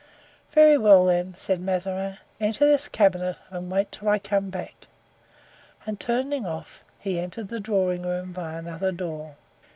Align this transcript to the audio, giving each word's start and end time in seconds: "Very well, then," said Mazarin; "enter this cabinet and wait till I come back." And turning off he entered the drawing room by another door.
"Very 0.51 0.79
well, 0.79 1.05
then," 1.05 1.35
said 1.35 1.61
Mazarin; 1.61 2.17
"enter 2.39 2.65
this 2.65 2.87
cabinet 2.87 3.37
and 3.51 3.69
wait 3.69 3.91
till 3.91 4.09
I 4.09 4.17
come 4.17 4.49
back." 4.49 4.87
And 5.85 5.99
turning 5.99 6.43
off 6.43 6.83
he 6.97 7.19
entered 7.19 7.49
the 7.49 7.59
drawing 7.59 8.01
room 8.01 8.31
by 8.31 8.53
another 8.55 8.91
door. 8.91 9.35